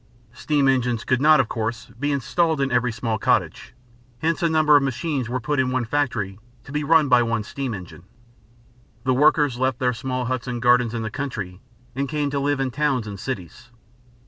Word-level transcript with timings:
Steam 0.33 0.67
engines 0.67 1.03
could 1.03 1.21
not 1.21 1.39
of 1.39 1.47
course 1.47 1.85
be 1.99 2.11
installed 2.11 2.59
in 2.59 2.71
every 2.71 2.91
small 2.91 3.19
cottage; 3.19 3.75
hence 4.17 4.41
a 4.41 4.49
number 4.49 4.75
of 4.75 4.81
machines 4.81 5.29
were 5.29 5.39
put 5.39 5.59
in 5.59 5.69
one 5.69 5.85
factory 5.85 6.39
to 6.63 6.71
be 6.71 6.83
run 6.83 7.07
by 7.07 7.21
one 7.21 7.43
steam 7.43 7.75
engine. 7.75 8.05
The 9.03 9.13
workers 9.13 9.59
left 9.59 9.77
their 9.77 9.93
small 9.93 10.25
huts 10.25 10.47
and 10.47 10.59
gardens 10.59 10.95
in 10.95 11.03
the 11.03 11.11
country 11.11 11.61
and 11.95 12.09
came 12.09 12.31
to 12.31 12.39
live 12.39 12.59
in 12.59 12.71
towns 12.71 13.05
and 13.05 13.19
cities. 13.19 13.69